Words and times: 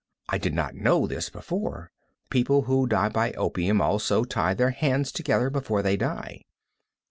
I 0.29 0.39
did 0.39 0.55
not 0.55 0.73
know 0.73 1.05
this 1.05 1.29
before. 1.29 1.91
People 2.31 2.63
who 2.63 2.87
die 2.87 3.09
by 3.09 3.33
opium 3.33 3.81
also 3.81 4.23
tie 4.23 4.55
their 4.55 4.71
hands 4.71 5.11
together 5.11 5.51
before 5.51 5.83
they 5.83 5.95
die. 5.95 6.41